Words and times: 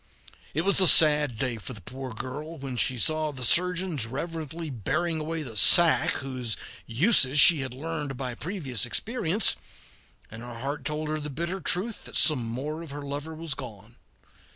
It 0.55 0.61
was 0.61 0.81
a 0.81 0.87
sad 0.87 1.37
day 1.37 1.57
for 1.57 1.73
the 1.73 1.79
poor 1.81 2.11
girl 2.11 2.57
when, 2.57 2.75
she 2.75 2.97
saw 2.97 3.31
the 3.31 3.43
surgeons 3.43 4.07
reverently 4.07 4.71
bearing 4.71 5.19
away 5.19 5.43
the 5.43 5.55
sack 5.55 6.09
whose 6.25 6.57
uses 6.87 7.39
she 7.39 7.59
had 7.61 7.75
learned 7.75 8.17
by 8.17 8.33
previous 8.33 8.83
experience, 8.87 9.55
and 10.31 10.41
her 10.41 10.57
heart 10.57 10.85
told 10.85 11.09
her 11.09 11.19
the 11.19 11.29
bitter 11.29 11.59
truth 11.61 12.05
that 12.05 12.17
some 12.17 12.43
more 12.43 12.81
of 12.81 12.89
her 12.89 13.03
lover 13.03 13.35
was 13.35 13.53
gone. 13.53 13.97